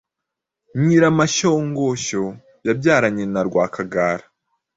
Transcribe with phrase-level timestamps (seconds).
[0.83, 2.23] Nyiramashyongoshyo
[2.67, 4.25] yabyaranye na Rwakagara